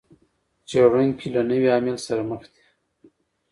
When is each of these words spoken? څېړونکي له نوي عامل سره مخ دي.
څېړونکي 0.67 1.27
له 1.35 1.41
نوي 1.49 1.69
عامل 1.75 1.97
سره 2.07 2.21
مخ 2.29 2.41
دي. 2.53 2.61